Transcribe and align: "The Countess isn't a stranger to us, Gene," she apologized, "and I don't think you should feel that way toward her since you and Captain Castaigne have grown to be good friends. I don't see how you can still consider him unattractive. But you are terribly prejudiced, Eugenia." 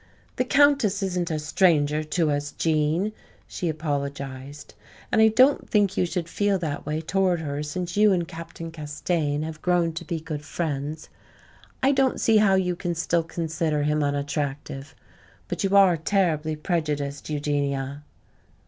"The 0.37 0.45
Countess 0.45 1.03
isn't 1.03 1.29
a 1.29 1.37
stranger 1.37 2.03
to 2.03 2.31
us, 2.31 2.53
Gene," 2.53 3.11
she 3.47 3.69
apologized, 3.69 4.73
"and 5.11 5.21
I 5.21 5.27
don't 5.27 5.69
think 5.69 5.95
you 5.95 6.07
should 6.07 6.27
feel 6.27 6.57
that 6.57 6.87
way 6.87 7.01
toward 7.01 7.39
her 7.41 7.61
since 7.61 7.95
you 7.95 8.11
and 8.11 8.27
Captain 8.27 8.71
Castaigne 8.71 9.45
have 9.45 9.61
grown 9.61 9.93
to 9.93 10.03
be 10.03 10.19
good 10.19 10.43
friends. 10.43 11.09
I 11.83 11.91
don't 11.91 12.19
see 12.19 12.37
how 12.37 12.55
you 12.55 12.75
can 12.75 12.95
still 12.95 13.21
consider 13.21 13.83
him 13.83 14.01
unattractive. 14.01 14.95
But 15.47 15.63
you 15.63 15.77
are 15.77 15.97
terribly 15.97 16.55
prejudiced, 16.55 17.29
Eugenia." 17.29 18.01